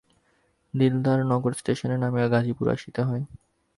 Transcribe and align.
দিলদারনগর 0.73 1.53
ষ্টেশনে 1.53 1.95
নামিয়া 1.97 2.27
গাজীপুরে 2.27 2.71
আসিতে 2.71 3.01
হয়। 3.01 3.23